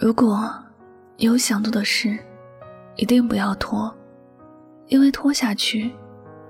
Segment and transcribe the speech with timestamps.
[0.00, 0.50] 如果
[1.18, 2.18] 有想做的事，
[2.96, 3.94] 一定不要拖，
[4.86, 5.94] 因为拖下去，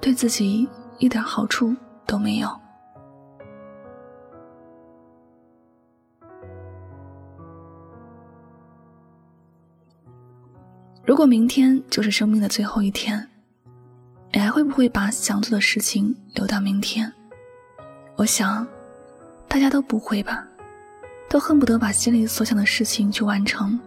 [0.01, 0.69] 对自己
[0.99, 1.75] 一点好处
[2.07, 2.49] 都没有。
[11.05, 13.29] 如果明天就是生命的最后一天，
[14.33, 17.13] 你还会不会把想做的事情留到明天？
[18.15, 18.65] 我想，
[19.49, 20.47] 大家都不会吧，
[21.31, 23.79] 都恨不得把心里所想的事情去完成，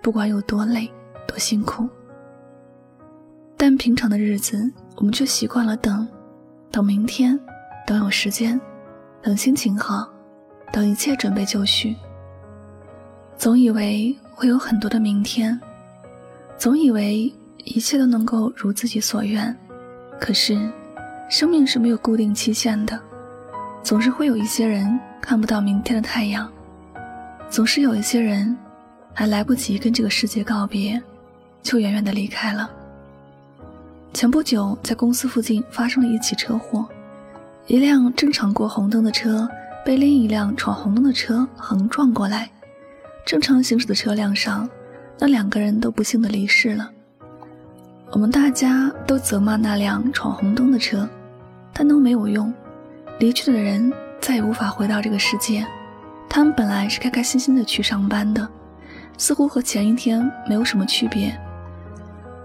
[0.00, 0.88] 不管有多累、
[1.26, 1.88] 多辛苦。
[3.56, 6.06] 但平常的日子，我们却习惯了等，
[6.70, 7.36] 等明天，
[7.84, 8.60] 等有时间，
[9.20, 10.08] 等心情好，
[10.72, 11.96] 等一切准备就绪，
[13.36, 15.60] 总以为会有很多的明天。
[16.56, 19.54] 总以为一切都能够如自己所愿，
[20.20, 20.56] 可是，
[21.28, 22.96] 生命是没有固定期限的，
[23.82, 26.48] 总是会有一些人看不到明天的太阳，
[27.48, 28.56] 总是有一些人
[29.14, 31.00] 还来不及跟这个世界告别，
[31.62, 32.70] 就远远的离开了。
[34.12, 36.86] 前不久，在公司附近发生了一起车祸，
[37.66, 39.48] 一辆正常过红灯的车
[39.84, 42.50] 被另一辆闯红灯的车横撞过来，
[43.24, 44.68] 正常行驶的车辆上。
[45.18, 46.90] 那两个人都不幸的离世了。
[48.10, 51.08] 我们大家都责骂那辆闯红灯的车，
[51.72, 52.52] 但都没有用。
[53.18, 55.66] 离去的人再也无法回到这个世界。
[56.36, 58.46] 他们本来是开开心心的去上班的，
[59.16, 61.34] 似乎和前一天没有什么区别，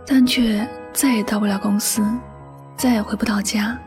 [0.08, 2.02] 但却再也到不了公司，
[2.78, 3.78] 再也回不到家。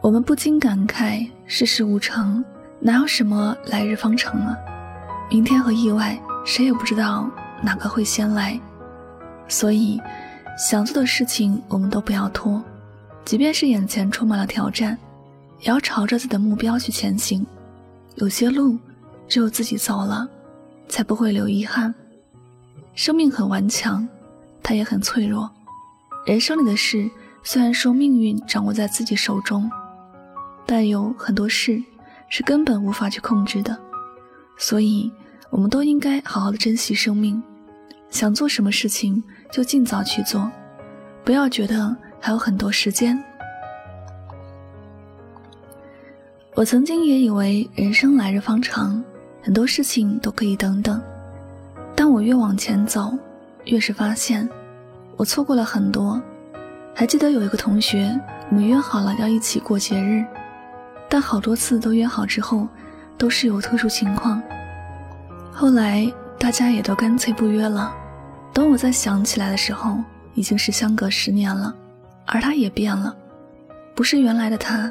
[0.00, 2.44] 我们不禁感慨：世事无常，
[2.78, 4.56] 哪有什么来日方长啊？
[5.28, 6.16] 明天和意外，
[6.46, 7.28] 谁也不知道。
[7.62, 8.60] 哪个会先来？
[9.48, 10.00] 所以，
[10.56, 12.62] 想做的事情我们都不要拖，
[13.24, 14.96] 即便是眼前充满了挑战，
[15.58, 17.44] 也要朝着自己的目标去前行。
[18.14, 18.78] 有些路，
[19.30, 20.28] 只有自己走了，
[20.88, 21.94] 才不会留遗憾。
[22.96, 24.06] 生命很顽强，
[24.60, 25.48] 它也很脆弱。
[26.26, 27.08] 人生里的事，
[27.44, 29.70] 虽然说命运掌握在自己手中，
[30.66, 31.80] 但有很多事
[32.28, 33.78] 是根本无法去控制的。
[34.58, 35.10] 所以，
[35.48, 37.40] 我们都应该好好的珍惜生命。
[38.10, 40.50] 想做什么事情就尽早去做，
[41.24, 43.16] 不要觉得还有很多时间。
[46.56, 49.02] 我曾经也以为人生来日方长，
[49.42, 51.00] 很多事情都可以等等。
[51.94, 53.12] 但我越往前走，
[53.64, 54.48] 越是发现
[55.16, 56.20] 我错过了很多。
[56.94, 58.18] 还记得有一个同学，
[58.50, 60.24] 我们约好了要一起过节日，
[61.08, 62.66] 但好多次都约好之后，
[63.16, 64.42] 都是有特殊情况。
[65.52, 67.94] 后来大家也都干脆不约了。
[68.52, 69.98] 等我再想起来的时候，
[70.34, 71.74] 已经是相隔十年了，
[72.26, 73.14] 而他也变了，
[73.94, 74.90] 不是原来的他。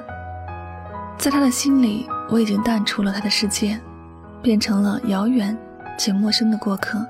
[1.18, 3.80] 在他的心里，我已经淡出了他的世界，
[4.42, 5.58] 变成了遥远
[5.98, 7.06] 且陌生的过客。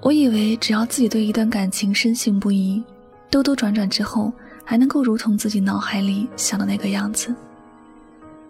[0.00, 2.82] 我以为只要自己对一段感情深信不疑，
[3.30, 4.32] 兜兜转转之后，
[4.64, 7.34] 还能够如同自己脑海里想的那个样子，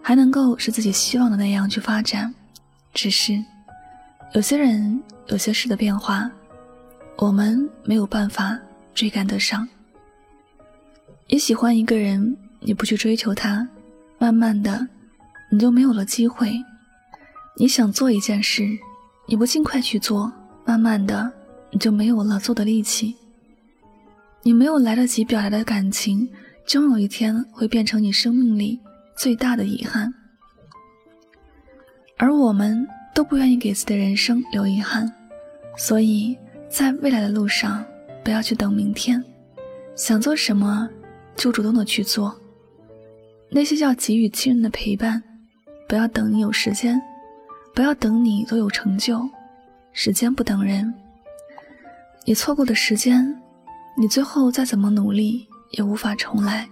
[0.03, 2.35] 还能够是自己希望的那样去发展。
[2.93, 3.43] 只是，
[4.33, 6.31] 有些人，有些事的变化。
[7.17, 8.59] 我们没有办法
[8.93, 9.69] 追赶得上。
[11.29, 13.67] 你喜欢一个人，你不去追求他，
[14.19, 14.89] 慢慢的，
[15.51, 16.53] 你就没有了机会。
[17.57, 18.67] 你想做一件事，
[19.27, 20.33] 你不尽快去做，
[20.65, 21.33] 慢慢的，
[21.71, 23.15] 你就没有了做的力气。
[24.43, 26.29] 你没有来得及表达的感情，
[26.67, 28.81] 终有一天会变成你生命里
[29.17, 30.13] 最大的遗憾。
[32.17, 35.13] 而我们都不愿意给自己的人生留遗憾，
[35.77, 36.37] 所以。
[36.67, 37.85] 在未来的路上，
[38.25, 39.23] 不要去等明天，
[39.95, 40.91] 想做什么
[41.37, 42.35] 就主动的去做。
[43.49, 45.23] 那些叫给予亲人的陪伴，
[45.89, 47.01] 不要等你有时间，
[47.75, 49.29] 不要等你都有成就。
[49.93, 50.93] 时间不等人，
[52.25, 53.41] 你错过的时间，
[53.97, 56.69] 你最后再怎么努力也无法重来。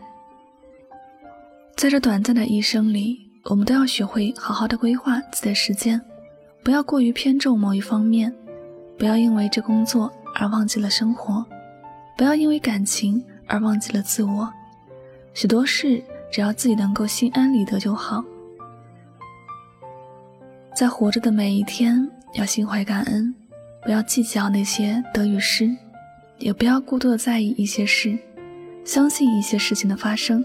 [1.76, 6.00] 在这短暂的一生里，我们都要学会好好的规划自己的时间，
[6.64, 8.32] 不要过于偏重某一方面。
[8.98, 11.44] 不要因为这工作而忘记了生活，
[12.16, 14.48] 不要因为感情而忘记了自我。
[15.34, 16.00] 许多事，
[16.30, 18.24] 只要自己能够心安理得就好。
[20.74, 23.34] 在活着的每一天，要心怀感恩，
[23.82, 25.70] 不要计较那些得与失，
[26.38, 28.18] 也不要过多的在意一些事。
[28.84, 30.44] 相信一些事情的发生，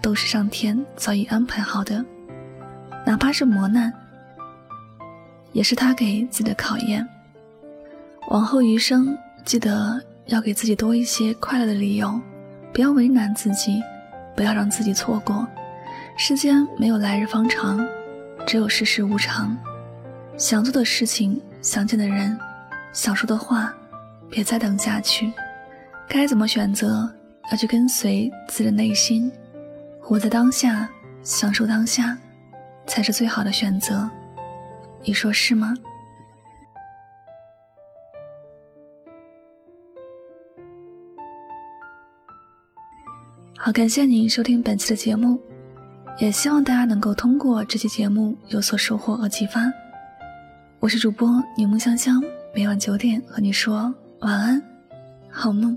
[0.00, 2.04] 都是上天早已安排好的，
[3.04, 3.92] 哪怕是磨难，
[5.52, 7.06] 也是他给自己的考验。
[8.30, 12.18] 往后余生，记得要给自己多一些快乐的理由，
[12.72, 13.82] 不要为难自己，
[14.36, 15.46] 不要让自己错过。
[16.16, 17.84] 世间没有来日方长，
[18.46, 19.56] 只有世事无常。
[20.36, 22.38] 想做的事情想见的人，
[22.92, 23.72] 想说的话，
[24.28, 25.32] 别再等下去。
[26.08, 27.08] 该怎么选择，
[27.50, 29.30] 要去跟随自己的内心，
[30.00, 30.88] 活在当下，
[31.22, 32.18] 享受当下，
[32.86, 34.10] 才是最好的选择。
[35.02, 35.74] 你说是吗？
[43.56, 45.40] 好，感谢您收听本期的节目，
[46.18, 49.60] 也希望大家能够通过这期节目有所收获和启发。
[50.78, 52.22] 我是主播柠檬香香，
[52.54, 54.62] 每晚九点和你说晚安，
[55.28, 55.76] 好梦。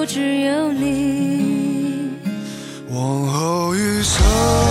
[0.00, 2.16] 我只有你。
[2.88, 4.69] 往后余生。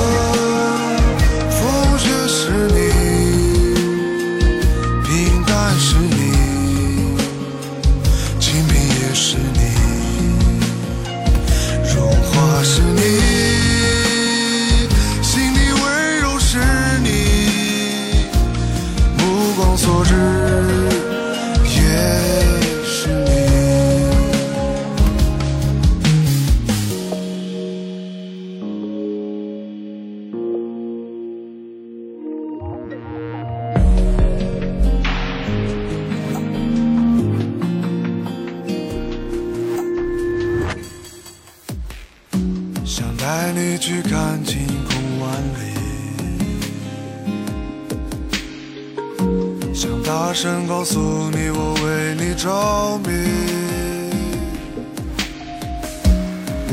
[50.21, 50.99] 大声告诉
[51.31, 53.09] 你我为你着迷。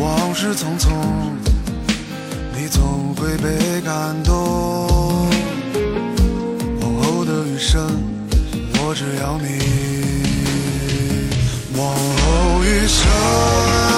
[0.01, 0.91] 往事匆匆，
[2.57, 4.35] 你总会被感动。
[6.81, 7.89] 往后的余生，
[8.81, 9.47] 我只要你。
[11.79, 13.96] 往后余生。